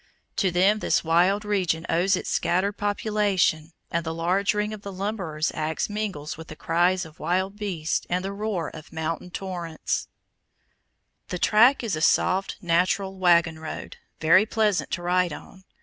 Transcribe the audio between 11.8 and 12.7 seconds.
is a soft,